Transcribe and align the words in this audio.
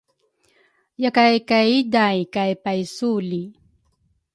yakay 1.03 1.35
kay 1.49 1.69
iday 1.79 2.17
kay 2.33 2.51
paysu 2.63 3.11
li 3.29 3.43